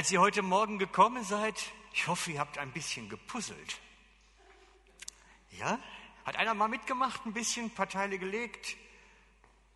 [0.00, 1.62] Als ihr heute Morgen gekommen seid,
[1.92, 3.80] ich hoffe, ihr habt ein bisschen gepuzzelt.
[5.50, 5.78] Ja?
[6.24, 8.78] Hat einer mal mitgemacht, ein bisschen, ein paar Teile gelegt?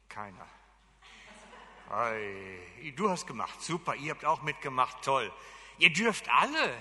[0.09, 0.49] Keiner.
[1.91, 5.31] Ei, du hast gemacht, super, ihr habt auch mitgemacht, toll.
[5.77, 6.75] Ihr dürft alle.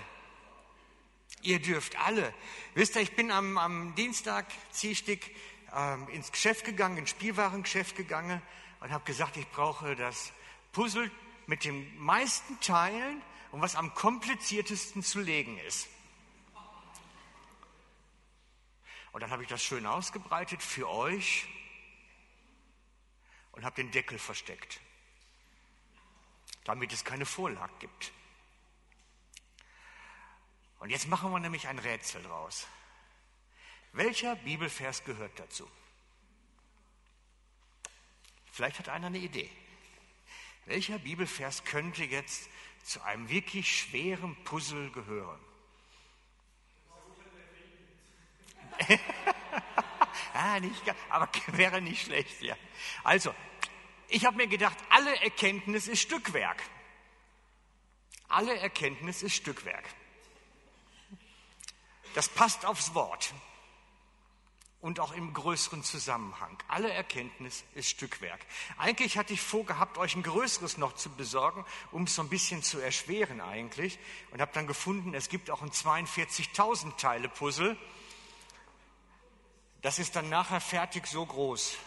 [1.42, 2.34] Ihr dürft alle.
[2.76, 5.36] Wisst ihr, ich bin am, am Dienstag, Ziehstick,
[5.76, 8.42] ähm, ins Geschäft gegangen, ins Spielwarengeschäft gegangen
[8.80, 10.32] und habe gesagt, ich brauche das
[10.72, 11.12] Puzzle
[11.46, 13.22] mit den meisten Teilen
[13.54, 15.88] und was am kompliziertesten zu legen ist.
[19.12, 21.48] Und dann habe ich das schön ausgebreitet für euch
[23.52, 24.82] und habe den Deckel versteckt,
[26.64, 28.12] damit es keine Vorlage gibt.
[30.80, 32.68] Und jetzt machen wir nämlich ein Rätsel draus.
[33.92, 35.70] Welcher Bibelvers gehört dazu?
[38.52, 39.52] Vielleicht hat einer eine Idee.
[40.66, 42.50] Welcher Bibelvers könnte jetzt
[42.84, 45.40] zu einem wirklich schweren Puzzle gehören?
[50.34, 52.56] ah, nicht, aber wäre nicht schlecht, ja.
[53.04, 53.34] Also,
[54.08, 56.62] ich habe mir gedacht, alle Erkenntnis ist Stückwerk.
[58.28, 59.86] Alle Erkenntnis ist Stückwerk.
[62.16, 63.34] Das passt aufs Wort
[64.84, 66.58] und auch im größeren Zusammenhang.
[66.68, 68.46] Alle Erkenntnis ist Stückwerk.
[68.78, 72.62] Eigentlich hatte ich vorgehabt, euch ein größeres noch zu besorgen, um es so ein bisschen
[72.62, 73.98] zu erschweren eigentlich.
[74.32, 77.78] Und habe dann gefunden, es gibt auch ein 42.000 Teile Puzzle.
[79.82, 81.78] Das ist dann nachher fertig so groß.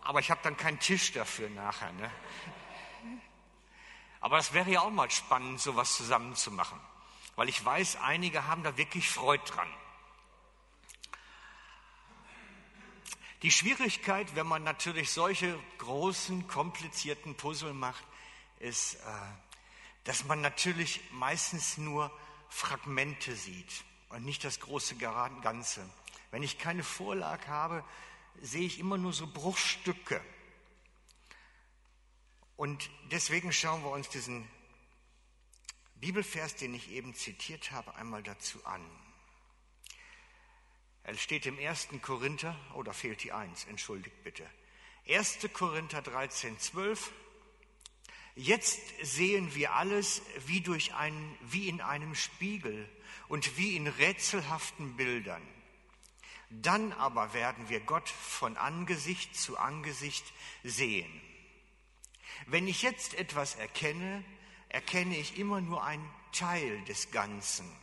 [0.00, 1.92] Aber ich habe dann keinen Tisch dafür nachher.
[1.92, 2.10] Ne?
[4.20, 6.80] Aber das wäre ja auch mal spannend, sowas zusammen zu machen.
[7.36, 9.68] Weil ich weiß, einige haben da wirklich Freude dran.
[13.42, 18.04] Die Schwierigkeit, wenn man natürlich solche großen, komplizierten Puzzle macht,
[18.58, 18.98] ist, äh,
[20.04, 22.10] dass man natürlich meistens nur
[22.50, 25.88] Fragmente sieht und nicht das große Ganze.
[26.30, 27.84] Wenn ich keine Vorlage habe,
[28.42, 30.22] sehe ich immer nur so Bruchstücke.
[32.56, 34.46] Und deswegen schauen wir uns diesen
[35.94, 38.84] Bibelvers, den ich eben zitiert habe, einmal dazu an.
[41.02, 41.88] Er steht im 1.
[42.02, 44.48] Korinther, oder oh, fehlt die 1, entschuldigt bitte.
[45.08, 45.38] 1.
[45.52, 47.12] Korinther 13, 12.
[48.36, 52.88] Jetzt sehen wir alles wie, durch einen, wie in einem Spiegel
[53.28, 55.42] und wie in rätselhaften Bildern.
[56.50, 60.24] Dann aber werden wir Gott von Angesicht zu Angesicht
[60.64, 61.20] sehen.
[62.46, 64.24] Wenn ich jetzt etwas erkenne,
[64.68, 67.79] erkenne ich immer nur einen Teil des Ganzen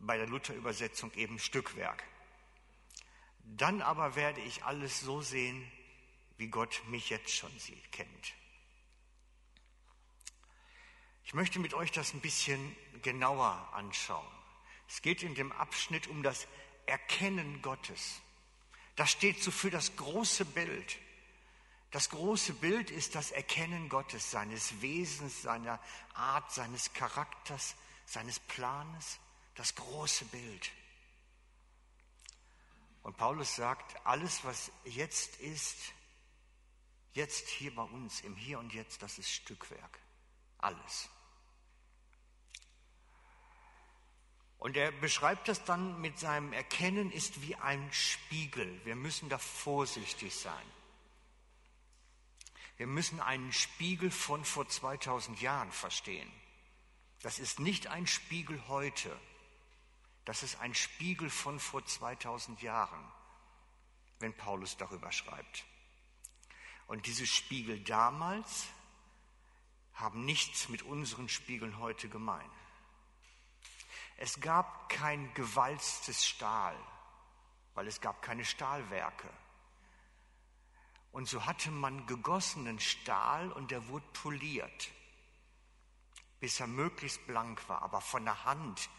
[0.00, 2.04] bei der Luther-Übersetzung eben Stückwerk.
[3.44, 5.70] Dann aber werde ich alles so sehen,
[6.36, 8.34] wie Gott mich jetzt schon sieht, kennt.
[11.24, 14.26] Ich möchte mit euch das ein bisschen genauer anschauen.
[14.88, 16.48] Es geht in dem Abschnitt um das
[16.86, 18.20] Erkennen Gottes.
[18.96, 20.98] Das steht so für das große Bild.
[21.90, 25.80] Das große Bild ist das Erkennen Gottes, seines Wesens, seiner
[26.14, 29.18] Art, seines Charakters, seines Planes
[29.60, 30.70] das große Bild.
[33.02, 35.76] Und Paulus sagt, alles, was jetzt ist,
[37.12, 39.98] jetzt hier bei uns, im Hier und Jetzt, das ist Stückwerk.
[40.56, 41.10] Alles.
[44.56, 48.82] Und er beschreibt das dann mit seinem Erkennen ist wie ein Spiegel.
[48.86, 50.72] Wir müssen da vorsichtig sein.
[52.78, 56.32] Wir müssen einen Spiegel von vor 2000 Jahren verstehen.
[57.20, 59.14] Das ist nicht ein Spiegel heute.
[60.24, 63.04] Das ist ein Spiegel von vor 2000 Jahren,
[64.18, 65.64] wenn Paulus darüber schreibt.
[66.86, 68.66] Und diese Spiegel damals
[69.94, 72.50] haben nichts mit unseren Spiegeln heute gemein.
[74.16, 76.76] Es gab kein gewalztes Stahl,
[77.74, 79.28] weil es gab keine Stahlwerke.
[81.12, 84.90] Und so hatte man gegossenen Stahl und der wurde poliert,
[86.38, 88.90] bis er möglichst blank war, aber von der Hand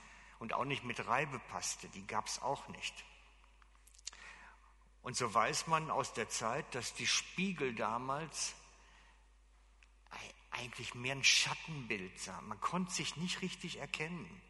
[0.42, 3.06] und auch nicht mit Reibepaste, die gab es auch nicht.
[5.04, 8.56] Und so weiß man aus der Zeit, dass die Spiegel damals
[10.50, 12.48] eigentlich mehr ein Schattenbild sahen.
[12.48, 14.42] Man konnte sich nicht richtig erkennen.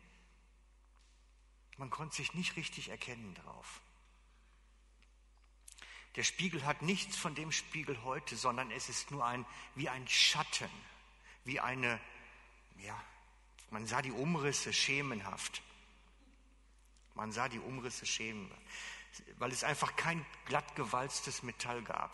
[1.75, 3.81] Man konnte sich nicht richtig erkennen drauf.
[6.15, 9.45] Der Spiegel hat nichts von dem Spiegel heute, sondern es ist nur ein,
[9.75, 10.71] wie ein Schatten,
[11.43, 11.99] wie eine,
[12.77, 12.97] ja,
[13.69, 15.61] man sah die Umrisse schemenhaft.
[17.15, 18.49] Man sah die Umrisse schämen,
[19.37, 22.11] weil es einfach kein glatt gewalztes Metall gab.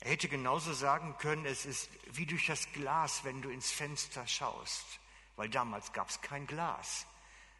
[0.00, 4.26] Er hätte genauso sagen können, es ist wie durch das Glas, wenn du ins Fenster
[4.26, 4.84] schaust,
[5.36, 7.06] weil damals gab es kein Glas,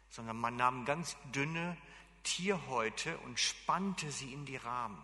[0.09, 1.75] sondern man nahm ganz dünne
[2.21, 5.01] Tierhäute und spannte sie in die Rahmen.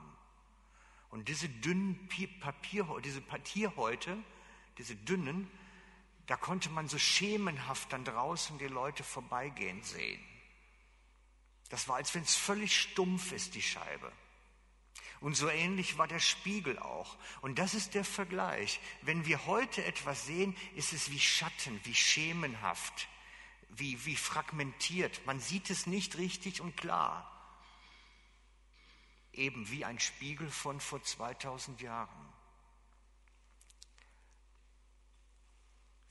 [1.10, 2.07] Und diese dünnen
[2.39, 4.18] Papier, diese Tierhäute,
[4.78, 5.50] diese dünnen,
[6.31, 10.24] da konnte man so schemenhaft dann draußen die Leute vorbeigehen sehen.
[11.68, 14.10] Das war, als wenn es völlig stumpf ist, die Scheibe.
[15.19, 17.18] Und so ähnlich war der Spiegel auch.
[17.42, 18.80] Und das ist der Vergleich.
[19.01, 23.10] Wenn wir heute etwas sehen, ist es wie Schatten, wie schemenhaft,
[23.68, 25.25] wie, wie fragmentiert.
[25.25, 27.30] Man sieht es nicht richtig und klar.
[29.33, 32.31] Eben wie ein Spiegel von vor 2000 Jahren.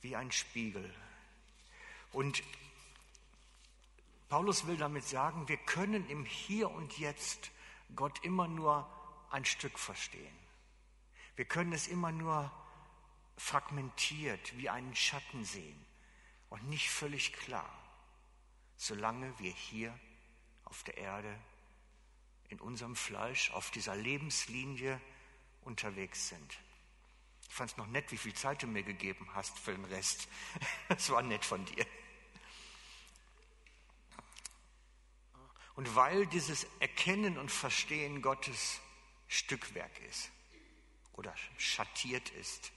[0.01, 0.93] Wie ein Spiegel.
[2.11, 2.43] Und
[4.29, 7.51] Paulus will damit sagen, wir können im Hier und Jetzt
[7.95, 8.89] Gott immer nur
[9.29, 10.35] ein Stück verstehen.
[11.35, 12.51] Wir können es immer nur
[13.37, 15.85] fragmentiert wie einen Schatten sehen
[16.49, 17.69] und nicht völlig klar,
[18.77, 19.97] solange wir hier
[20.65, 21.35] auf der Erde
[22.49, 25.01] in unserem Fleisch auf dieser Lebenslinie
[25.61, 26.57] unterwegs sind.
[27.51, 30.29] Ich fand es noch nett, wie viel Zeit du mir gegeben hast für den Rest.
[30.87, 31.85] Das war nett von dir.
[35.75, 38.79] Und weil dieses Erkennen und Verstehen Gottes
[39.27, 40.31] Stückwerk ist
[41.11, 42.71] oder schattiert ist.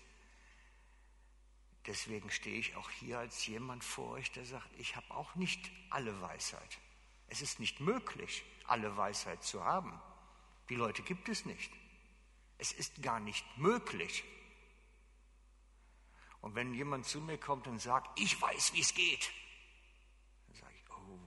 [1.86, 5.70] Deswegen stehe ich auch hier als jemand vor euch, der sagt, ich habe auch nicht
[5.90, 6.78] alle Weisheit.
[7.28, 10.02] Es ist nicht möglich, alle Weisheit zu haben.
[10.68, 11.70] Die Leute gibt es nicht.
[12.58, 14.24] Es ist gar nicht möglich.
[16.44, 19.32] Und wenn jemand zu mir kommt und sagt, ich weiß, wie es geht,
[20.46, 21.18] dann sage ich, oh,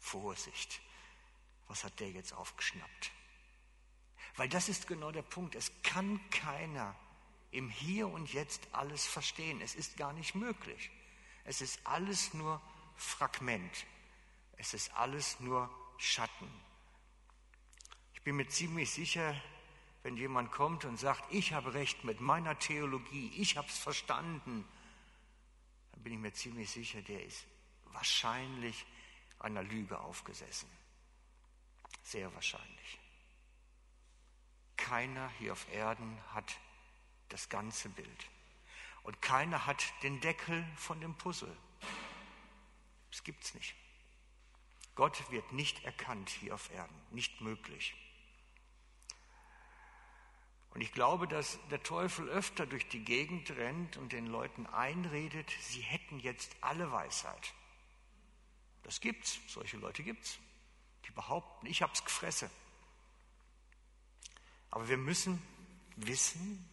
[0.00, 0.80] Vorsicht,
[1.68, 3.12] was hat der jetzt aufgeschnappt?
[4.34, 5.54] Weil das ist genau der Punkt.
[5.54, 6.96] Es kann keiner
[7.52, 9.60] im Hier und Jetzt alles verstehen.
[9.60, 10.90] Es ist gar nicht möglich.
[11.44, 12.60] Es ist alles nur
[12.96, 13.86] Fragment.
[14.56, 16.50] Es ist alles nur Schatten.
[18.14, 19.40] Ich bin mir ziemlich sicher,
[20.02, 24.66] wenn jemand kommt und sagt, ich habe recht mit meiner Theologie, ich habe es verstanden,
[25.92, 27.46] dann bin ich mir ziemlich sicher, der ist
[27.92, 28.86] wahrscheinlich
[29.38, 30.68] einer Lüge aufgesessen.
[32.02, 32.98] Sehr wahrscheinlich.
[34.76, 36.58] Keiner hier auf Erden hat
[37.28, 38.26] das ganze Bild.
[39.02, 41.54] Und keiner hat den Deckel von dem Puzzle.
[43.10, 43.74] Das gibt es nicht.
[44.94, 47.94] Gott wird nicht erkannt hier auf Erden, nicht möglich.
[50.72, 55.50] Und ich glaube, dass der Teufel öfter durch die Gegend rennt und den Leuten einredet,
[55.60, 57.54] sie hätten jetzt alle Weisheit.
[58.84, 60.38] Das gibt's, solche Leute gibt's.
[61.06, 62.50] Die behaupten, ich hab's gefressen.
[64.70, 65.42] Aber wir müssen
[65.96, 66.64] wissen,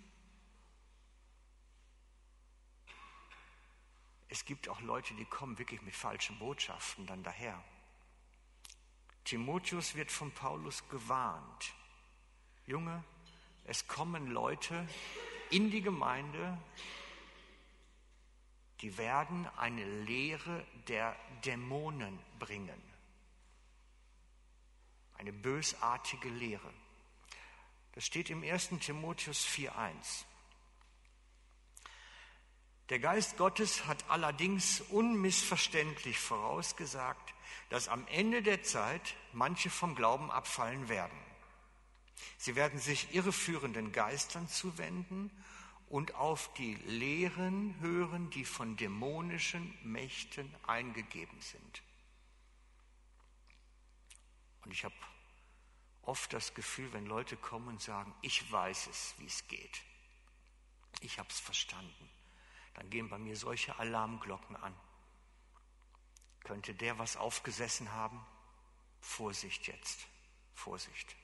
[4.30, 7.64] es gibt auch Leute, die kommen wirklich mit falschen Botschaften dann daher.
[9.24, 11.74] Timotheus wird von Paulus gewarnt.
[12.66, 13.04] Junge,
[13.68, 14.88] es kommen Leute
[15.50, 16.58] in die Gemeinde,
[18.82, 22.82] die werden eine Lehre der Dämonen bringen.
[25.18, 26.74] Eine bösartige Lehre.
[27.94, 28.70] Das steht im 1.
[28.80, 30.26] Timotheus 4.1.
[32.90, 37.34] Der Geist Gottes hat allerdings unmissverständlich vorausgesagt,
[37.70, 41.27] dass am Ende der Zeit manche vom Glauben abfallen werden.
[42.38, 45.32] Sie werden sich irreführenden Geistern zuwenden
[45.90, 51.82] und auf die Lehren hören, die von dämonischen Mächten eingegeben sind.
[54.64, 54.96] Und ich habe
[56.02, 59.82] oft das Gefühl, wenn Leute kommen und sagen, ich weiß es, wie es geht.
[61.02, 62.10] Ich habe es verstanden.
[62.74, 64.76] Dann gehen bei mir solche Alarmglocken an.
[66.44, 68.26] Könnte der was aufgesessen haben?
[69.02, 70.08] Vorsicht jetzt,
[70.54, 71.16] Vorsicht.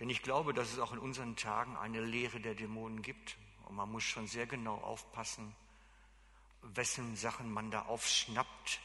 [0.00, 3.36] Denn ich glaube, dass es auch in unseren Tagen eine Lehre der Dämonen gibt.
[3.66, 5.54] Und man muss schon sehr genau aufpassen,
[6.62, 8.80] wessen Sachen man da aufschnappt,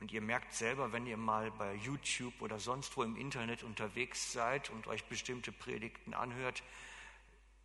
[0.00, 4.32] und ihr merkt selber, wenn ihr mal bei YouTube oder sonst wo im Internet unterwegs
[4.32, 6.62] seid und euch bestimmte Predigten anhört,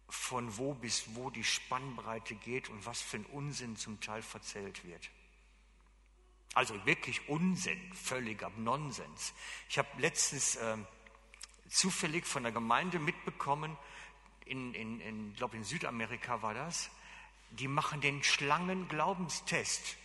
[0.09, 4.83] von wo bis wo die Spannbreite geht und was für ein Unsinn zum Teil verzählt
[4.83, 5.11] wird.
[6.55, 9.33] Also wirklich Unsinn, völliger Nonsens.
[9.69, 10.77] Ich habe letztens äh,
[11.69, 13.77] zufällig von der Gemeinde mitbekommen,
[14.45, 16.89] in, in, in glaube in Südamerika war das,
[17.51, 19.97] die machen den Schlangen-Glaubenstest.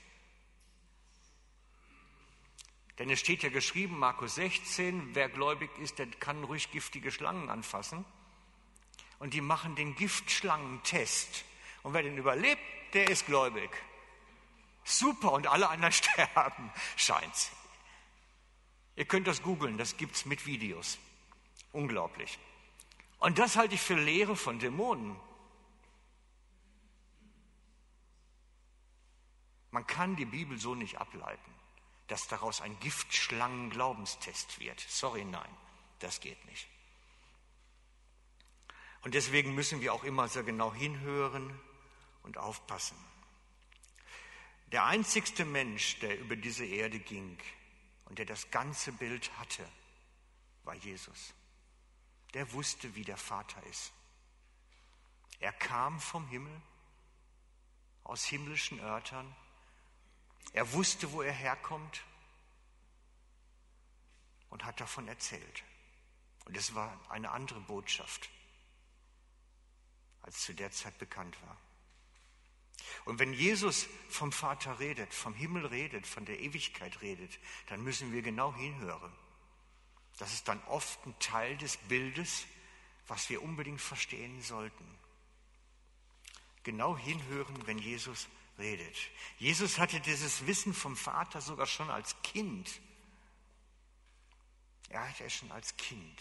[2.98, 7.48] Denn es steht ja geschrieben, Markus 16, wer gläubig ist, der kann ruhig giftige Schlangen
[7.48, 8.04] anfassen.
[9.18, 11.44] Und die machen den Giftschlangentest.
[11.82, 12.60] Und wer den überlebt,
[12.94, 13.70] der ist gläubig.
[14.84, 17.52] Super, und alle anderen sterben, scheint's.
[18.96, 20.98] Ihr könnt das googeln, das gibt's mit Videos.
[21.72, 22.38] Unglaublich.
[23.18, 25.16] Und das halte ich für Lehre von Dämonen.
[29.70, 31.54] Man kann die Bibel so nicht ableiten,
[32.06, 34.80] dass daraus ein Giftschlangen-Glaubenstest wird.
[34.80, 35.50] Sorry, nein,
[35.98, 36.68] das geht nicht.
[39.02, 41.58] Und deswegen müssen wir auch immer sehr genau hinhören
[42.22, 42.96] und aufpassen.
[44.72, 47.38] Der einzigste Mensch, der über diese Erde ging
[48.06, 49.66] und der das ganze Bild hatte,
[50.64, 51.32] war Jesus.
[52.34, 53.92] Der wusste, wie der Vater ist.
[55.40, 56.60] Er kam vom Himmel,
[58.04, 59.34] aus himmlischen Örtern.
[60.52, 62.02] Er wusste, wo er herkommt
[64.50, 65.62] und hat davon erzählt.
[66.46, 68.30] Und es war eine andere Botschaft,
[70.22, 71.58] als zu der Zeit bekannt war.
[73.04, 78.12] Und wenn Jesus vom Vater redet, vom Himmel redet, von der Ewigkeit redet, dann müssen
[78.12, 79.12] wir genau hinhören.
[80.18, 82.44] Das ist dann oft ein Teil des Bildes,
[83.06, 84.98] was wir unbedingt verstehen sollten.
[86.64, 88.96] Genau hinhören, wenn Jesus redet.
[89.38, 92.68] Jesus hatte dieses Wissen vom Vater sogar schon als Kind.
[94.88, 96.20] Er hatte es schon als Kind.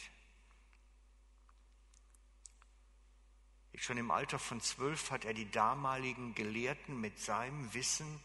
[3.76, 8.24] Schon im Alter von zwölf hat er die damaligen Gelehrten mit seinem Wissen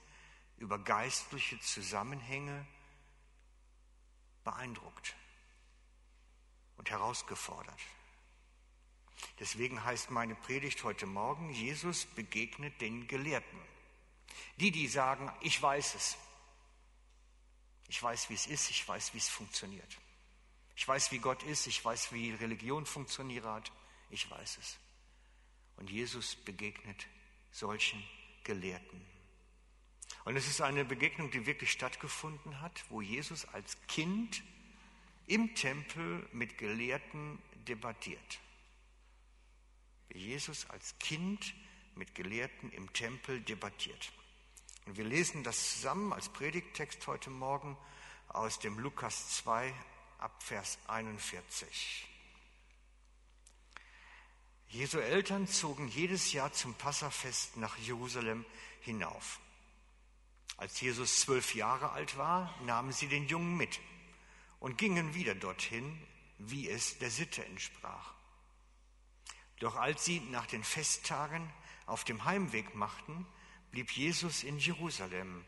[0.56, 2.66] über geistliche Zusammenhänge
[4.44, 5.14] beeindruckt
[6.82, 7.78] und herausgefordert.
[9.38, 13.60] Deswegen heißt meine Predigt heute Morgen, Jesus begegnet den Gelehrten.
[14.56, 16.16] Die, die sagen, ich weiß es.
[17.86, 19.96] Ich weiß, wie es ist, ich weiß, wie es funktioniert.
[20.74, 23.70] Ich weiß, wie Gott ist, ich weiß, wie Religion funktioniert,
[24.10, 24.76] ich weiß es.
[25.76, 27.06] Und Jesus begegnet
[27.52, 28.02] solchen
[28.42, 29.06] Gelehrten.
[30.24, 34.42] Und es ist eine Begegnung, die wirklich stattgefunden hat, wo Jesus als Kind
[35.26, 37.38] im Tempel mit Gelehrten
[37.68, 38.40] debattiert.
[40.12, 41.54] Jesus als Kind
[41.94, 44.12] mit Gelehrten im Tempel debattiert.
[44.86, 47.76] Und wir lesen das zusammen als Predigttext heute Morgen
[48.28, 49.72] aus dem Lukas 2
[50.18, 52.08] ab Vers 41.
[54.68, 58.44] Jesu Eltern zogen jedes Jahr zum Passafest nach Jerusalem
[58.80, 59.38] hinauf.
[60.56, 63.80] Als Jesus zwölf Jahre alt war, nahmen sie den Jungen mit
[64.62, 66.00] und gingen wieder dorthin,
[66.38, 68.14] wie es der Sitte entsprach.
[69.58, 71.52] Doch als sie nach den Festtagen
[71.86, 73.26] auf dem Heimweg machten,
[73.72, 75.44] blieb Jesus in Jerusalem,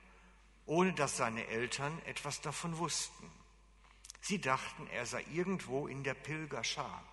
[0.67, 3.31] ohne dass seine Eltern etwas davon wussten.
[4.21, 7.05] Sie dachten, er sei irgendwo in der Pilgerschar.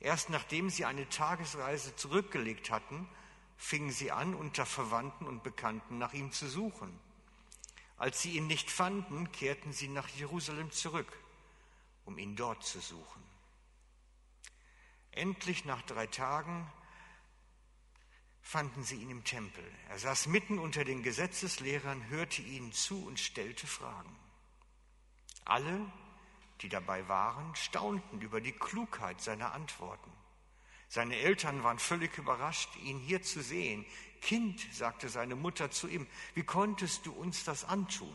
[0.00, 3.08] Erst nachdem sie eine Tagesreise zurückgelegt hatten,
[3.56, 7.00] fingen sie an, unter Verwandten und Bekannten nach ihm zu suchen.
[8.00, 11.12] Als sie ihn nicht fanden, kehrten sie nach Jerusalem zurück,
[12.06, 13.22] um ihn dort zu suchen.
[15.10, 16.66] Endlich nach drei Tagen
[18.40, 19.62] fanden sie ihn im Tempel.
[19.90, 24.16] Er saß mitten unter den Gesetzeslehrern, hörte ihnen zu und stellte Fragen.
[25.44, 25.92] Alle,
[26.62, 30.10] die dabei waren, staunten über die Klugheit seiner Antworten.
[30.90, 33.86] Seine Eltern waren völlig überrascht, ihn hier zu sehen.
[34.20, 36.04] Kind, sagte seine Mutter zu ihm,
[36.34, 38.12] wie konntest du uns das antun?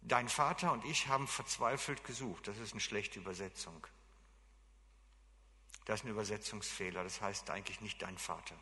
[0.00, 2.48] Dein Vater und ich haben verzweifelt gesucht.
[2.48, 3.86] Das ist eine schlechte Übersetzung.
[5.84, 7.04] Das ist ein Übersetzungsfehler.
[7.04, 8.58] Das heißt eigentlich nicht dein Vater.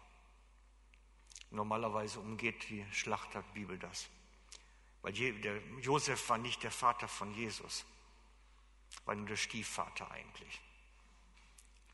[1.51, 4.09] Normalerweise umgeht die Schlachterbibel das.
[5.03, 5.15] Weil
[5.81, 7.87] Josef war nicht der Vater von Jesus,
[9.05, 10.61] war nur der Stiefvater eigentlich.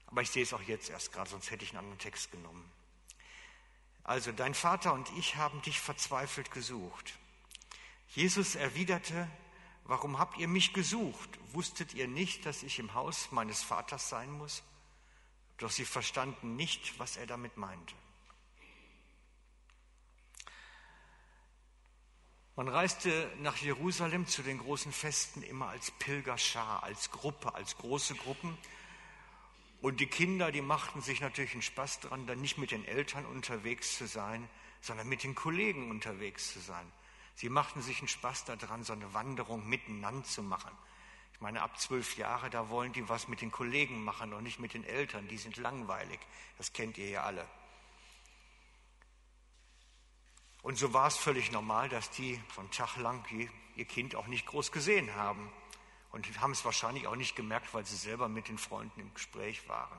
[0.06, 2.70] Aber ich sehe es auch jetzt erst gerade, sonst hätte ich einen anderen Text genommen.
[4.04, 7.14] Also, dein Vater und ich haben dich verzweifelt gesucht.
[8.08, 9.28] Jesus erwiderte,
[9.84, 11.28] warum habt ihr mich gesucht?
[11.52, 14.62] Wusstet ihr nicht, dass ich im Haus meines Vaters sein muss?
[15.58, 17.94] Doch sie verstanden nicht, was er damit meinte.
[22.54, 28.14] Man reiste nach Jerusalem zu den großen Festen immer als Pilgerschar, als Gruppe, als große
[28.14, 28.56] Gruppen.
[29.80, 33.26] Und die Kinder, die machten sich natürlich einen Spaß dran, dann nicht mit den Eltern
[33.26, 34.48] unterwegs zu sein,
[34.80, 36.90] sondern mit den Kollegen unterwegs zu sein.
[37.34, 40.72] Sie machten sich einen Spaß daran, so eine Wanderung miteinander zu machen.
[41.34, 44.58] Ich meine, ab zwölf Jahre, da wollen die was mit den Kollegen machen und nicht
[44.58, 45.28] mit den Eltern.
[45.28, 46.18] Die sind langweilig.
[46.56, 47.46] Das kennt ihr ja alle.
[50.62, 53.22] Und so war es völlig normal, dass die einen Tag lang
[53.76, 55.52] ihr Kind auch nicht groß gesehen haben.
[56.12, 59.68] Und haben es wahrscheinlich auch nicht gemerkt, weil sie selber mit den Freunden im Gespräch
[59.68, 59.98] waren.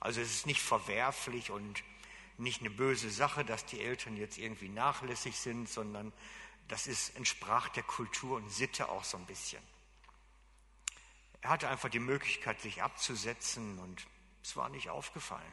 [0.00, 1.82] Also es ist nicht verwerflich und
[2.36, 6.12] nicht eine böse Sache, dass die Eltern jetzt irgendwie nachlässig sind, sondern
[6.68, 9.62] das ist, entsprach der Kultur und Sitte auch so ein bisschen.
[11.42, 14.06] Er hatte einfach die Möglichkeit, sich abzusetzen und
[14.42, 15.52] es war nicht aufgefallen.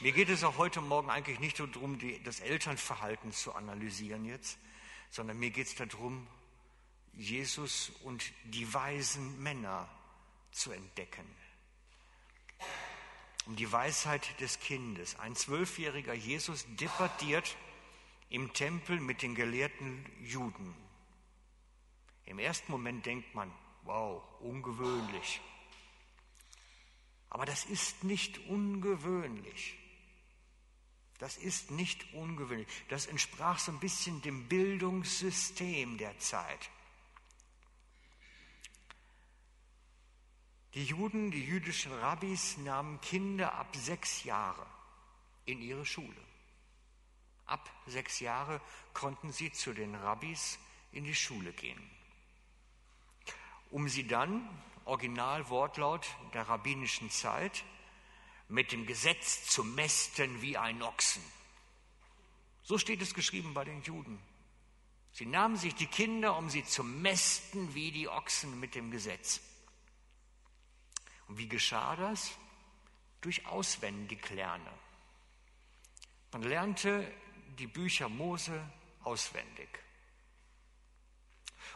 [0.00, 4.58] Mir geht es auch heute Morgen eigentlich nicht darum, die, das Elternverhalten zu analysieren jetzt,
[5.10, 6.26] sondern mir geht es darum,
[7.18, 9.88] Jesus und die weisen Männer
[10.52, 11.26] zu entdecken.
[13.46, 15.18] Um die Weisheit des Kindes.
[15.18, 17.56] Ein zwölfjähriger Jesus debattiert
[18.30, 20.74] im Tempel mit den gelehrten Juden.
[22.24, 23.50] Im ersten Moment denkt man,
[23.82, 25.40] wow, ungewöhnlich.
[27.30, 29.76] Aber das ist nicht ungewöhnlich.
[31.18, 32.68] Das ist nicht ungewöhnlich.
[32.90, 36.70] Das entsprach so ein bisschen dem Bildungssystem der Zeit.
[40.74, 44.66] Die Juden, die jüdischen Rabbis nahmen Kinder ab sechs Jahre
[45.46, 46.20] in ihre Schule.
[47.46, 48.60] Ab sechs Jahre
[48.92, 50.58] konnten sie zu den Rabbis
[50.92, 51.90] in die Schule gehen,
[53.70, 54.46] um sie dann,
[54.84, 57.64] Originalwortlaut der rabbinischen Zeit,
[58.48, 61.22] mit dem Gesetz zu mästen wie ein Ochsen.
[62.62, 64.18] So steht es geschrieben bei den Juden.
[65.12, 69.40] Sie nahmen sich die Kinder, um sie zu mästen wie die Ochsen mit dem Gesetz.
[71.28, 72.32] Und wie geschah das?
[73.20, 74.70] Durch Auswendiglerne.
[76.32, 77.10] Man lernte
[77.58, 78.60] die Bücher Mose
[79.02, 79.68] auswendig.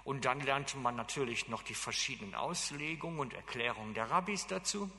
[0.05, 4.91] Und dann lernte man natürlich noch die verschiedenen Auslegungen und Erklärungen der Rabbis dazu.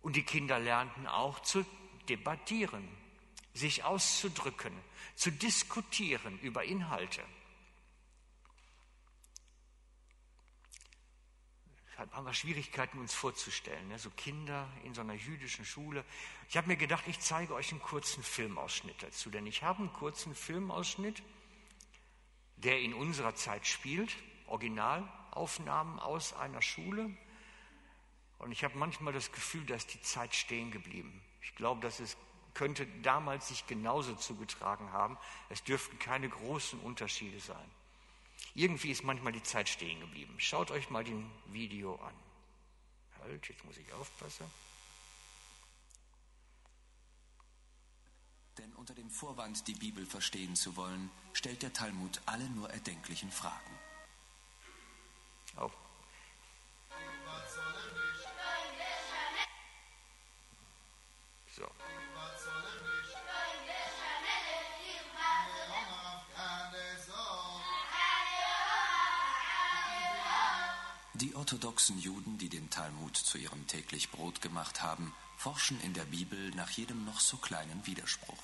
[0.00, 1.64] Und die Kinder lernten auch zu
[2.08, 2.88] debattieren,
[3.52, 4.72] sich auszudrücken,
[5.16, 7.22] zu diskutieren über Inhalte.
[12.00, 13.98] Deshalb haben wir Schwierigkeiten, uns vorzustellen, ne?
[13.98, 16.02] so Kinder in so einer jüdischen Schule.
[16.48, 19.92] Ich habe mir gedacht, ich zeige euch einen kurzen Filmausschnitt dazu, denn ich habe einen
[19.92, 21.22] kurzen Filmausschnitt,
[22.56, 27.14] der in unserer Zeit spielt, Originalaufnahmen aus einer Schule
[28.38, 31.20] und ich habe manchmal das Gefühl, dass die Zeit stehen geblieben.
[31.42, 32.16] Ich glaube, dass es
[32.54, 35.18] könnte damals sich genauso zugetragen haben.
[35.50, 37.70] Es dürften keine großen Unterschiede sein.
[38.54, 40.34] Irgendwie ist manchmal die Zeit stehen geblieben.
[40.38, 42.14] Schaut euch mal den Video an.
[43.20, 44.46] Halt, jetzt muss ich aufpassen.
[48.58, 53.30] Denn unter dem Vorwand, die Bibel verstehen zu wollen, stellt der Talmud alle nur erdenklichen
[53.30, 53.78] Fragen.
[55.56, 55.70] Oh,
[71.20, 76.06] Die orthodoxen Juden, die den Talmud zu ihrem täglich Brot gemacht haben, forschen in der
[76.06, 78.42] Bibel nach jedem noch so kleinen Widerspruch.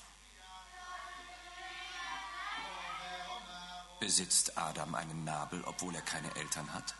[3.99, 6.93] Besitzt Adam einen Nabel, obwohl er keine Eltern hat?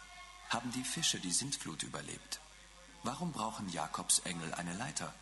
[0.50, 2.40] Haben die Fische die Sintflut überlebt?
[3.04, 5.14] Warum brauchen Jakobs Engel eine Leiter?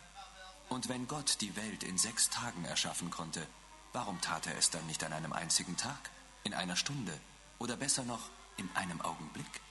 [0.70, 3.46] Und wenn Gott die Welt in sechs Tagen erschaffen konnte,
[3.92, 6.10] warum tat er es dann nicht an einem einzigen Tag,
[6.44, 7.20] in einer Stunde
[7.58, 9.65] oder besser noch in einem Augenblick?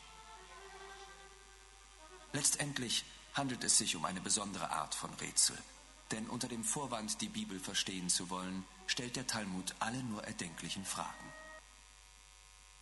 [2.35, 5.57] Letztendlich handelt es sich um eine besondere Art von Rätsel.
[6.11, 10.83] Denn unter dem Vorwand, die Bibel verstehen zu wollen, stellt der Talmud alle nur erdenklichen
[10.83, 11.33] Fragen.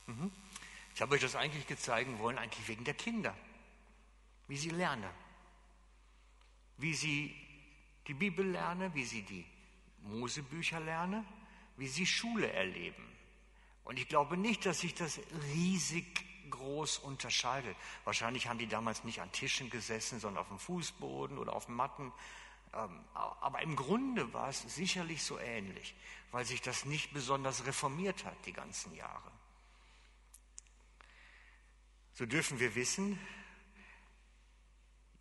[0.07, 0.31] Mhm.
[0.95, 3.35] Ich habe euch das eigentlich gezeigt wollen, eigentlich wegen der Kinder.
[4.47, 5.11] Wie sie lernen.
[6.77, 7.35] Wie sie
[8.07, 9.45] die Bibel lernen, wie sie die
[10.01, 11.23] Mosebücher lernen,
[11.77, 13.07] wie sie Schule erleben.
[13.83, 15.19] Und ich glaube nicht, dass sich das
[15.53, 17.75] riesig groß unterscheidet.
[18.03, 22.11] Wahrscheinlich haben die damals nicht an Tischen gesessen, sondern auf dem Fußboden oder auf Matten.
[22.73, 25.95] Ähm, aber im Grunde war es sicherlich so ähnlich,
[26.31, 29.31] weil sich das nicht besonders reformiert hat die ganzen Jahre.
[32.13, 33.19] So dürfen wir wissen,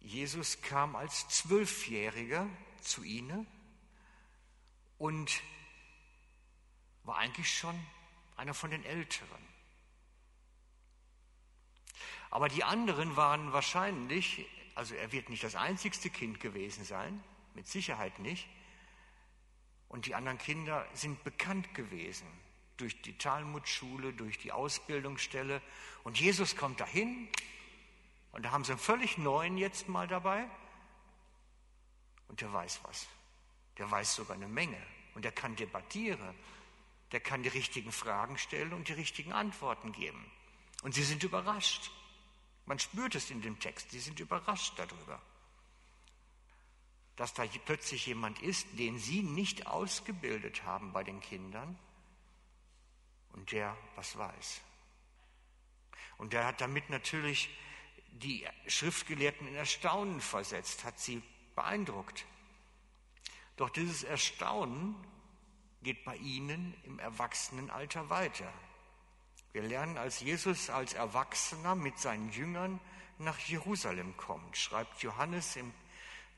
[0.01, 2.49] Jesus kam als Zwölfjähriger
[2.81, 3.47] zu ihnen
[4.99, 5.41] und
[7.05, 7.79] war eigentlich schon
[8.37, 9.52] einer von den Älteren.
[12.33, 17.23] Aber die anderen waren wahrscheinlich, also er wird nicht das einzigste Kind gewesen sein,
[17.55, 18.49] mit Sicherheit nicht.
[19.91, 22.27] Und die anderen Kinder sind bekannt gewesen
[22.79, 25.61] durch die Talmudschule, durch die Ausbildungsstelle.
[26.05, 27.29] Und Jesus kommt dahin
[28.33, 30.49] und da haben sie einen völlig neuen jetzt mal dabei.
[32.29, 33.07] Und der weiß was.
[33.77, 34.83] Der weiß sogar eine Menge.
[35.15, 36.35] und der kann debattieren,
[37.13, 40.25] der kann die richtigen Fragen stellen und die richtigen Antworten geben.
[40.83, 41.91] Und sie sind überrascht.
[42.67, 45.21] Man spürt es in dem Text, sie sind überrascht darüber,
[47.17, 51.79] dass da plötzlich jemand ist, den sie nicht ausgebildet haben bei den Kindern
[53.33, 54.61] und der was weiß.
[56.19, 57.51] Und der hat damit natürlich
[58.13, 61.23] die Schriftgelehrten in Erstaunen versetzt, hat sie
[61.57, 62.27] beeindruckt.
[63.57, 64.95] Doch dieses Erstaunen
[65.83, 68.53] geht bei ihnen im Erwachsenenalter weiter.
[69.53, 72.81] Wir lernen, als Jesus als Erwachsener mit seinen Jüngern
[73.19, 75.73] nach Jerusalem kommt, schreibt Johannes im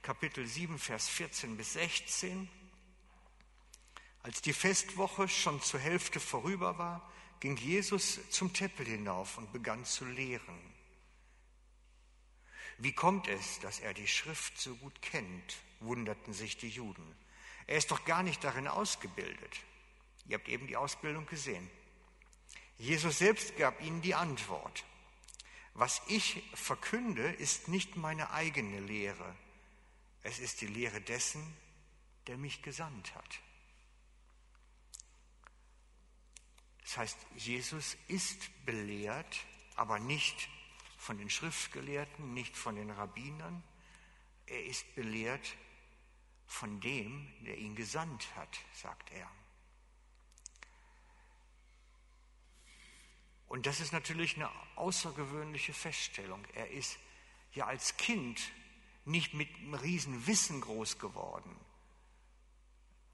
[0.03, 2.49] Kapitel 7, Vers 14 bis 16.
[4.25, 9.85] Als die Festwoche schon zur Hälfte vorüber war, ging Jesus zum Tempel hinauf und begann
[9.85, 10.75] zu lehren.
[12.79, 17.15] Wie kommt es, dass er die Schrift so gut kennt, wunderten sich die Juden.
[17.67, 19.61] Er ist doch gar nicht darin ausgebildet.
[20.27, 21.71] Ihr habt eben die Ausbildung gesehen.
[22.85, 24.85] Jesus selbst gab ihnen die Antwort.
[25.73, 29.35] Was ich verkünde, ist nicht meine eigene Lehre.
[30.23, 31.43] Es ist die Lehre dessen,
[32.27, 33.41] der mich gesandt hat.
[36.83, 39.35] Das heißt, Jesus ist belehrt,
[39.77, 40.51] aber nicht
[40.99, 43.65] von den Schriftgelehrten, nicht von den Rabbinern.
[44.45, 45.57] Er ist belehrt
[46.47, 49.31] von dem, der ihn gesandt hat, sagt er.
[53.49, 56.45] Und das ist natürlich eine außergewöhnliche Feststellung.
[56.55, 56.99] Er ist
[57.53, 58.41] ja als Kind
[59.05, 61.55] nicht mit einem riesen Wissen groß geworden.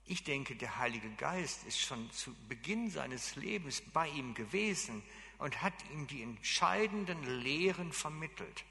[0.05, 5.03] Ich denke, der Heilige Geist ist schon zu Beginn seines Lebens bei ihm gewesen
[5.37, 8.65] und hat ihm die entscheidenden Lehren vermittelt.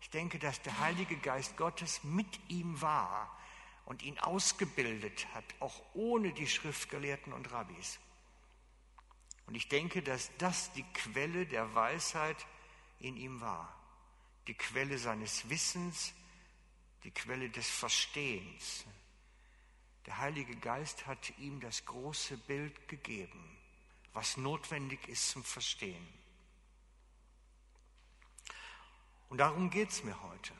[0.00, 3.36] Ich denke, dass der Heilige Geist Gottes mit ihm war
[3.84, 7.98] und ihn ausgebildet hat, auch ohne die Schriftgelehrten und Rabbis.
[9.50, 12.46] Und ich denke, dass das die Quelle der Weisheit
[13.00, 13.74] in ihm war,
[14.46, 16.14] die Quelle seines Wissens,
[17.02, 18.84] die Quelle des Verstehens.
[20.06, 23.58] Der Heilige Geist hat ihm das große Bild gegeben,
[24.12, 26.06] was notwendig ist zum Verstehen.
[29.30, 30.52] Und darum geht es mir heute.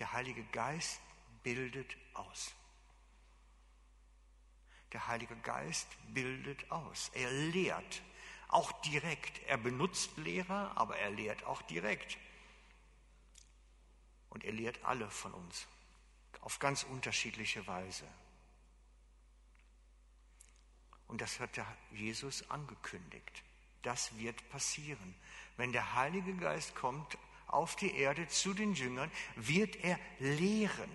[0.00, 1.00] Der Heilige Geist
[1.42, 2.54] bildet aus.
[4.92, 7.10] Der Heilige Geist bildet aus.
[7.14, 8.02] Er lehrt,
[8.48, 9.40] auch direkt.
[9.46, 12.18] Er benutzt Lehrer, aber er lehrt auch direkt.
[14.30, 15.66] Und er lehrt alle von uns
[16.40, 18.06] auf ganz unterschiedliche Weise.
[21.08, 21.50] Und das hat
[21.92, 23.42] Jesus angekündigt.
[23.82, 25.14] Das wird passieren.
[25.56, 30.90] Wenn der Heilige Geist kommt auf die Erde zu den Jüngern, wird er lehren.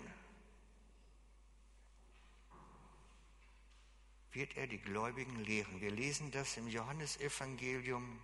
[4.32, 5.80] Wird er die Gläubigen lehren.
[5.80, 8.18] Wir lesen das im Johannesevangelium.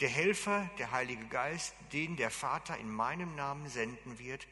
[0.00, 4.46] Der Helfer, der Heilige Geist, den der Vater in meinem Namen senden wird,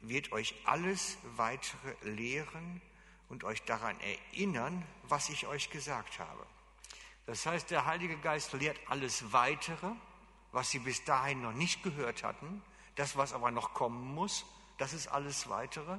[0.00, 2.80] wird euch alles weitere lehren
[3.28, 6.46] und euch daran erinnern, was ich euch gesagt habe.
[7.26, 9.90] Das heißt, der Heilige Geist lehrt alles weitere,
[10.52, 12.62] was sie bis dahin noch nicht gehört hatten,
[12.94, 14.46] das, was aber noch kommen muss,
[14.78, 15.98] das ist alles weitere.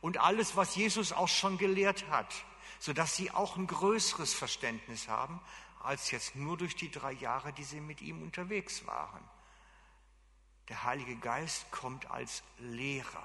[0.00, 2.32] Und alles, was Jesus auch schon gelehrt hat,
[2.78, 5.40] sodass sie auch ein größeres Verständnis haben,
[5.82, 9.22] als jetzt nur durch die drei Jahre, die sie mit ihm unterwegs waren.
[10.68, 13.24] Der Heilige Geist kommt als Lehrer.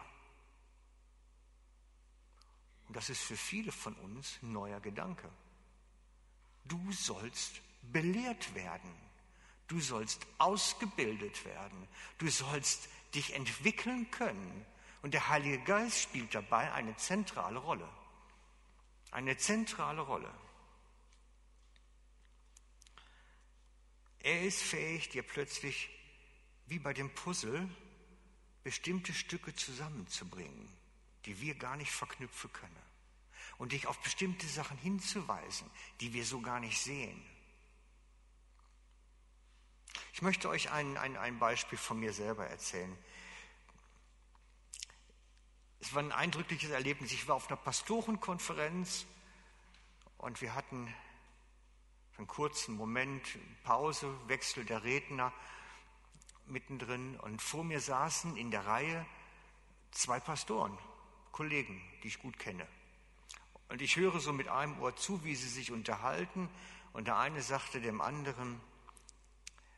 [2.88, 5.30] Und das ist für viele von uns ein neuer Gedanke.
[6.66, 8.94] Du sollst belehrt werden.
[9.68, 11.88] Du sollst ausgebildet werden.
[12.18, 14.66] Du sollst dich entwickeln können.
[15.02, 17.88] Und der Heilige Geist spielt dabei eine zentrale Rolle.
[19.10, 20.32] Eine zentrale Rolle.
[24.20, 25.90] Er ist fähig, dir plötzlich
[26.68, 27.68] wie bei dem Puzzle
[28.64, 30.72] bestimmte Stücke zusammenzubringen,
[31.26, 32.76] die wir gar nicht verknüpfen können.
[33.58, 37.22] Und dich auf bestimmte Sachen hinzuweisen, die wir so gar nicht sehen.
[40.14, 42.96] Ich möchte euch ein, ein, ein Beispiel von mir selber erzählen.
[45.82, 47.12] Es war ein eindrückliches Erlebnis.
[47.12, 49.08] Ich war auf einer Pastorenkonferenz
[50.20, 50.94] und wir hatten
[52.18, 53.24] einen kurzen Moment
[53.64, 55.34] Pause, Wechsel der Redner
[56.46, 59.06] mittendrin und vor mir saßen in der Reihe
[59.90, 60.78] zwei Pastoren,
[61.32, 62.68] Kollegen, die ich gut kenne.
[63.70, 66.48] Und ich höre so mit einem Ohr zu, wie sie sich unterhalten
[66.94, 68.62] und der eine sagte dem anderen,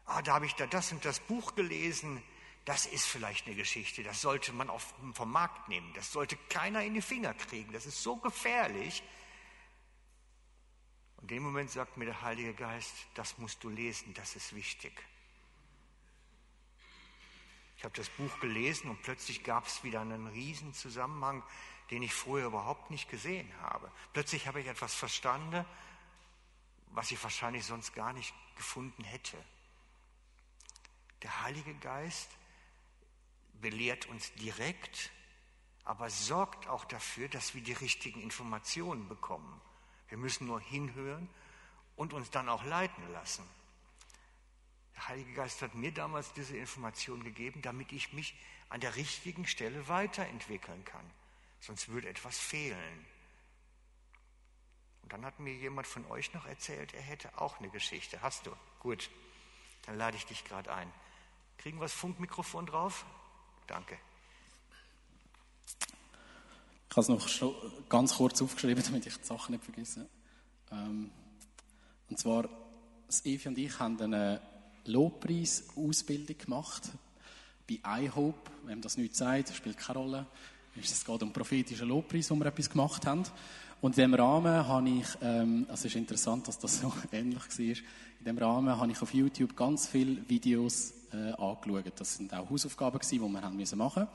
[0.03, 2.21] ah, da habe ich da das und das Buch gelesen,
[2.65, 6.83] das ist vielleicht eine Geschichte, das sollte man auf, vom Markt nehmen, das sollte keiner
[6.83, 9.03] in die Finger kriegen, das ist so gefährlich.
[11.17, 14.55] Und in dem Moment sagt mir der Heilige Geist, das musst du lesen, das ist
[14.55, 14.93] wichtig.
[17.77, 21.43] Ich habe das Buch gelesen und plötzlich gab es wieder einen riesen Zusammenhang,
[21.91, 23.91] den ich vorher überhaupt nicht gesehen habe.
[24.13, 25.65] Plötzlich habe ich etwas verstanden,
[26.91, 29.37] was ich wahrscheinlich sonst gar nicht gefunden hätte.
[31.23, 32.29] Der Heilige Geist
[33.53, 35.11] belehrt uns direkt,
[35.83, 39.61] aber sorgt auch dafür, dass wir die richtigen Informationen bekommen.
[40.09, 41.29] Wir müssen nur hinhören
[41.95, 43.47] und uns dann auch leiten lassen.
[44.95, 48.35] Der Heilige Geist hat mir damals diese Information gegeben, damit ich mich
[48.69, 51.09] an der richtigen Stelle weiterentwickeln kann.
[51.59, 53.05] Sonst würde etwas fehlen.
[55.01, 58.21] Und dann hat mir jemand von euch noch erzählt, er hätte auch eine Geschichte.
[58.21, 58.55] Hast du?
[58.79, 59.09] Gut.
[59.85, 60.91] Dann lade ich dich gerade ein.
[61.57, 63.05] Kriegen wir das Funkmikrofon drauf?
[63.67, 63.97] Danke.
[66.89, 70.07] Ich habe es noch ganz kurz aufgeschrieben, damit ich die Sachen nicht vergesse.
[70.71, 71.09] Ähm,
[72.09, 72.47] und zwar,
[73.23, 74.41] Evi und ich haben eine
[74.85, 76.91] Lobpreis-Ausbildung gemacht
[77.67, 78.51] bei iHope.
[78.65, 80.27] Wem das nicht sagt, spielt keine Rolle.
[80.75, 83.23] Es geht um prophetischen Lobpreis, wo wir etwas gemacht haben.
[83.81, 87.37] Und in diesem Rahmen habe ich, ähm, also es ist interessant, dass das so ähnlich
[87.39, 87.75] war, in
[88.19, 91.93] diesem Rahmen habe ich auf YouTube ganz viele Videos äh, angeschaut.
[91.97, 94.07] Das sind auch Hausaufgaben gewesen, die wir haben müssen machen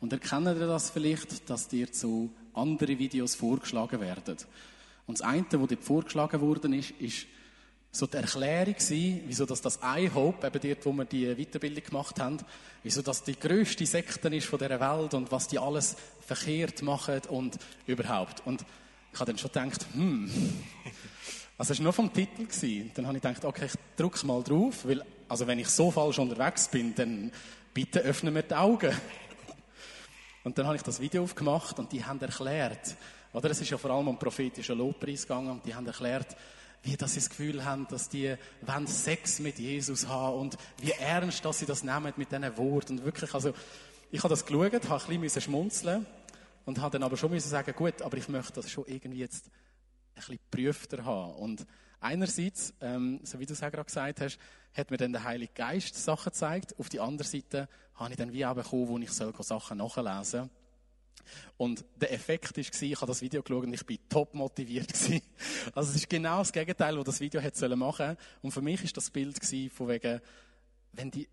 [0.00, 4.36] Und erkennen ihr das vielleicht, dass dir so andere Videos vorgeschlagen werden.
[5.06, 7.26] Und das eine, was dort vorgeschlagen worden ist, ist
[7.92, 12.20] so die Erklärung gewesen, wieso das, das iHope, eben dort, wo wir die Weiterbildung gemacht
[12.20, 12.38] haben,
[12.82, 17.20] wieso das die grösste Sekte ist von dieser Welt und was die alles verkehrt machen
[17.28, 18.46] und überhaupt.
[18.46, 18.64] Und
[19.12, 20.30] ich habe dann schon gedacht, hm,
[21.58, 22.44] also es war nur vom Titel.
[22.44, 22.92] Gewesen.
[22.94, 26.18] Dann habe ich gedacht, okay, ich drücke mal drauf, weil, also wenn ich so falsch
[26.18, 27.30] unterwegs bin, dann
[27.72, 28.92] bitte öffnen wir die Augen.
[30.42, 32.96] Und dann habe ich das Video aufgemacht und die haben erklärt,
[33.32, 36.36] oder es ist ja vor allem um prophetischen Lobpreis gegangen und die haben erklärt,
[36.82, 40.90] wie dass sie das Gefühl haben, dass die wollen Sex mit Jesus haben und wie
[40.92, 42.98] ernst, dass sie das nehmen mit diesen Worten.
[42.98, 43.52] Und wirklich, also,
[44.10, 46.06] ich habe das geschaut, habe ein bisschen schmunzeln
[46.64, 49.46] und habe dann aber schon müssen sagen, gut, aber ich möchte das schon irgendwie jetzt
[49.46, 49.52] ein
[50.16, 51.34] bisschen geprüfter haben.
[51.34, 51.66] Und
[52.00, 54.38] einerseits, ähm, so wie du es auch gerade gesagt hast,
[54.74, 56.78] hat mir dann der Heilige Geist Sachen gezeigt.
[56.78, 60.24] Auf die andere Seite habe ich dann wie auch bekommen, wo ich soll Sachen nachlesen
[60.24, 60.50] soll.
[61.56, 64.92] Und der Effekt war, ich habe das Video geschaut und ich bin top motiviert
[65.74, 68.16] Also es ist genau das Gegenteil, was das Video hätte machen sollen.
[68.42, 69.38] Und für mich ist das Bild
[69.72, 70.20] von wegen,
[70.92, 71.28] wenn, die,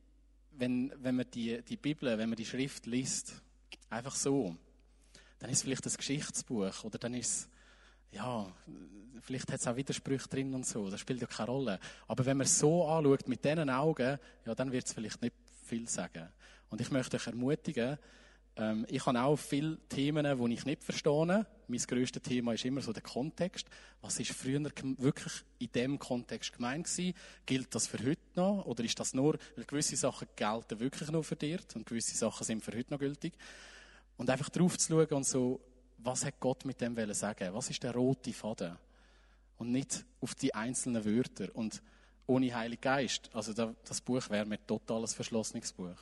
[0.52, 3.42] wenn, wenn man die, die Bibel, wenn man die Schrift liest,
[3.90, 4.56] einfach so,
[5.40, 7.50] dann ist es vielleicht ein Geschichtsbuch oder dann ist es,
[8.12, 8.52] ja,
[9.22, 11.80] vielleicht hat es auch Widersprüche drin und so, das spielt ja keine Rolle.
[12.08, 15.36] Aber wenn man es so anschaut, mit diesen Augen, ja, dann wird es vielleicht nicht
[15.64, 16.30] viel sagen.
[16.70, 17.98] Und ich möchte euch ermutigen,
[18.58, 21.46] ähm, ich habe auch viele Themen, die ich nicht verstehe.
[21.68, 23.68] Mein grösstes Thema ist immer so der Kontext.
[24.02, 24.64] Was ist früher
[24.98, 27.14] wirklich in dem Kontext gemeint gewesen?
[27.46, 28.66] Gilt das für heute noch?
[28.66, 32.46] Oder ist das nur, weil gewisse Sachen gelten wirklich nur für dich und gewisse Sachen
[32.46, 33.34] sind für heute noch gültig?
[34.18, 35.62] Und einfach drauf zu schauen und so,
[35.98, 37.54] was hat Gott mit dem sagen?
[37.54, 38.78] Was ist der rote Faden?
[39.58, 41.54] Und nicht auf die einzelnen Wörter.
[41.56, 41.82] Und
[42.28, 45.98] ohne Heiligen Geist, also das Buch wäre mir totales verschlossenes Buch.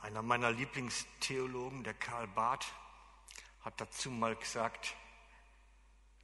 [0.00, 2.66] Einer meiner Lieblingstheologen, der Karl Barth,
[3.60, 4.96] hat dazu mal gesagt,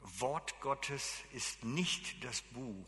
[0.01, 2.87] Wort Gottes ist nicht das Buch.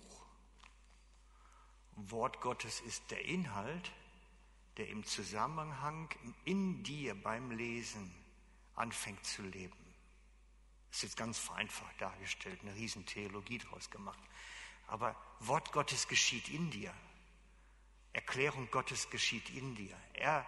[1.96, 3.92] Wort Gottes ist der Inhalt,
[4.76, 6.08] der im Zusammenhang
[6.44, 8.14] in dir beim Lesen
[8.74, 9.76] anfängt zu leben.
[10.88, 14.18] Das ist jetzt ganz vereinfacht dargestellt, eine Riesentheologie daraus gemacht.
[14.86, 16.92] Aber Wort Gottes geschieht in dir.
[18.12, 19.96] Erklärung Gottes geschieht in dir.
[20.14, 20.44] Er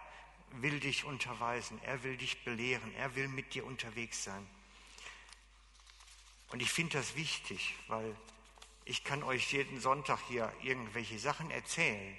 [0.51, 4.45] will dich unterweisen, er will dich belehren, er will mit dir unterwegs sein.
[6.53, 8.15] Und ich finde das wichtig, weil
[8.85, 12.15] ich kann euch jeden Sonntag hier irgendwelche Sachen erzählen.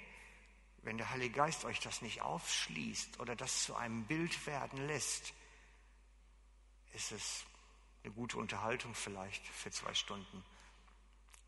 [0.79, 5.33] Wenn der Heilige Geist euch das nicht aufschließt oder das zu einem Bild werden lässt,
[6.91, 7.45] ist es
[8.03, 10.43] eine gute Unterhaltung vielleicht für zwei Stunden.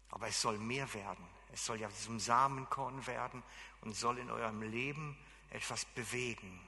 [0.09, 1.27] Aber es soll mehr werden.
[1.51, 3.43] Es soll ja zum Samenkorn werden
[3.81, 5.17] und soll in eurem Leben
[5.49, 6.65] etwas bewegen.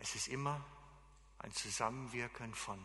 [0.00, 0.66] Es ist immer
[1.42, 2.84] ein Zusammenwirken von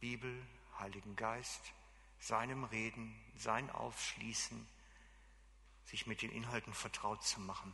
[0.00, 0.46] Bibel,
[0.78, 1.72] Heiligen Geist,
[2.20, 4.66] seinem Reden, sein Aufschließen,
[5.84, 7.72] sich mit den Inhalten vertraut zu machen.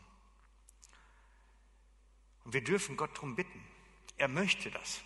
[2.44, 3.62] Und wir dürfen Gott darum bitten.
[4.16, 5.02] Er möchte das.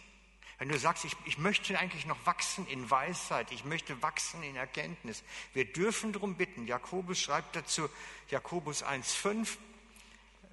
[0.59, 4.57] Wenn du sagst, ich, ich möchte eigentlich noch wachsen in Weisheit, ich möchte wachsen in
[4.57, 5.23] Erkenntnis,
[5.55, 6.67] wir dürfen darum bitten.
[6.67, 7.89] Jakobus schreibt dazu,
[8.29, 9.57] Jakobus 1,5,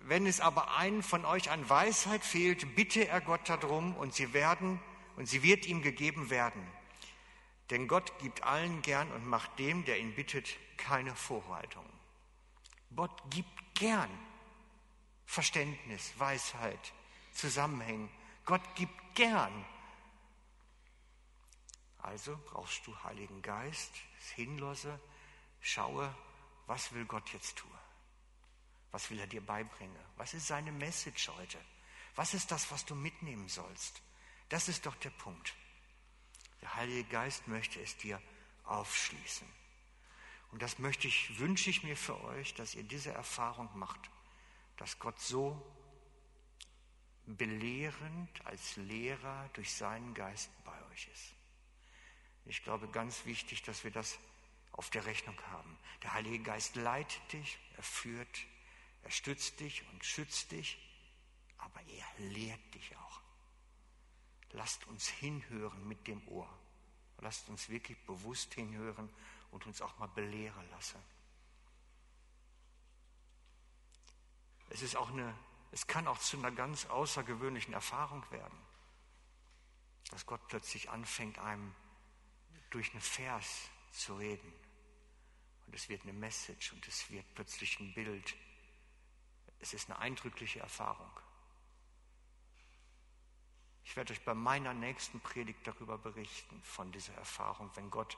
[0.07, 4.33] wenn es aber einen von euch an Weisheit fehlt, bitte er Gott darum und sie
[4.33, 4.79] werden
[5.15, 6.61] und sie wird ihm gegeben werden.
[7.71, 11.85] Denn Gott gibt allen gern und macht dem, der ihn bittet, keine Vorhaltung.
[12.95, 14.09] Gott gibt gern
[15.25, 16.93] Verständnis, Weisheit,
[17.33, 18.09] Zusammenhänge.
[18.45, 19.65] Gott gibt gern.
[21.97, 24.99] Also brauchst du Heiligen Geist, das Hinlose,
[25.61, 26.13] schaue,
[26.67, 27.71] was will Gott jetzt tun?
[28.95, 29.99] Was will er dir beibringen?
[30.15, 31.58] Was ist seine Message heute?
[32.15, 34.01] Was ist das, was du mitnehmen sollst?
[34.47, 35.53] Das ist doch der Punkt.
[36.62, 38.21] Der Heilige Geist möchte es dir
[38.63, 39.45] aufschließen.
[40.53, 43.99] Und das möchte ich, wünsche ich mir für euch, dass ihr diese Erfahrung macht,
[44.77, 45.62] dass Gott so
[47.25, 51.34] belehrend als Lehrer durch seinen Geist bei euch ist.
[52.45, 54.17] Ich glaube, ganz wichtig, dass wir das
[54.71, 55.77] auf der Rechnung haben.
[56.01, 58.47] Der Heilige Geist leitet dich, er führt,
[59.05, 60.79] er stützt dich und schützt dich,
[61.59, 63.21] aber er lehrt dich auch.
[64.49, 66.49] Lasst uns hinhören mit dem Ohr.
[67.19, 69.13] Lasst uns wirklich bewusst hinhören
[69.51, 70.99] und uns auch mal belehren lassen.
[74.69, 75.37] Es ist auch eine,
[75.71, 78.57] es kann auch zu einer ganz außergewöhnlichen Erfahrung werden,
[80.09, 81.75] dass Gott plötzlich anfängt, einem
[82.71, 84.51] durch einen Vers zu reden.
[85.67, 88.35] Und es wird eine Message und es wird plötzlich ein Bild
[89.59, 91.09] es ist eine eindrückliche Erfahrung.
[93.83, 98.17] Ich werde euch bei meiner nächsten Predigt darüber berichten, von dieser Erfahrung, wenn Gott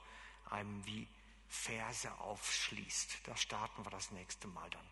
[0.49, 1.07] einem wie
[1.49, 3.27] Verse aufschließt.
[3.27, 4.89] Da starten wir das nächste Mal dann.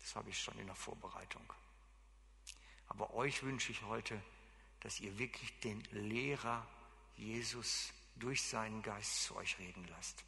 [0.00, 1.52] Das habe ich schon in der Vorbereitung.
[2.88, 4.22] Aber euch wünsche ich heute,
[4.80, 6.66] dass ihr wirklich den Lehrer
[7.16, 10.24] Jesus durch seinen Geist zu euch reden lasst.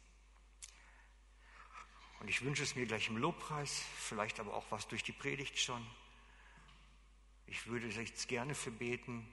[2.19, 5.57] Und ich wünsche es mir gleich im Lobpreis, vielleicht aber auch was durch die Predigt
[5.57, 5.85] schon.
[7.47, 9.25] Ich würde jetzt gerne für beten,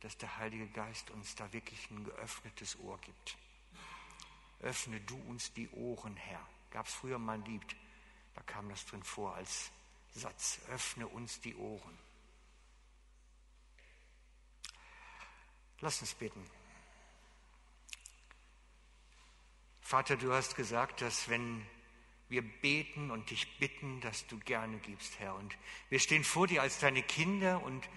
[0.00, 3.38] dass der Heilige Geist uns da wirklich ein geöffnetes Ohr gibt.
[4.60, 6.46] Öffne du uns die Ohren, Herr.
[6.70, 7.76] Gab es früher mal Lied,
[8.34, 9.70] da kam das drin vor als
[10.14, 10.60] Satz.
[10.68, 11.98] Öffne uns die Ohren.
[15.80, 16.44] Lass uns beten.
[19.80, 21.66] Vater, du hast gesagt, dass wenn
[22.32, 25.34] wir beten und dich bitten, dass du gerne gibst, Herr.
[25.34, 25.56] Und
[25.90, 27.88] wir stehen vor dir als deine Kinder und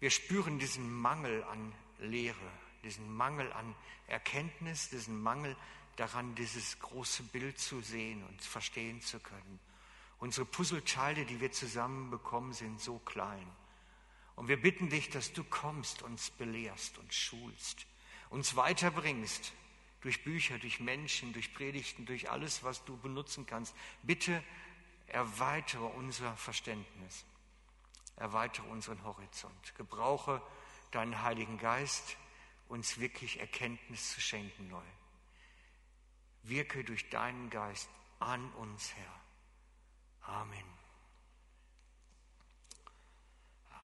[0.00, 2.50] wir spüren diesen Mangel an Lehre,
[2.82, 3.74] diesen Mangel an
[4.06, 5.54] Erkenntnis, diesen Mangel
[5.96, 9.60] daran, dieses große Bild zu sehen und verstehen zu können.
[10.18, 13.46] Unsere Puzzleteile, die wir zusammen bekommen, sind so klein.
[14.36, 17.86] Und wir bitten dich, dass du kommst, uns belehrst und schulst,
[18.30, 19.52] uns weiterbringst
[20.00, 23.74] durch Bücher, durch Menschen, durch Predigten, durch alles, was du benutzen kannst.
[24.02, 24.42] Bitte
[25.06, 27.24] erweitere unser Verständnis,
[28.16, 30.42] erweitere unseren Horizont, gebrauche
[30.90, 32.16] deinen Heiligen Geist,
[32.68, 34.84] uns wirklich Erkenntnis zu schenken neu.
[36.42, 39.20] Wirke durch deinen Geist an uns, Herr.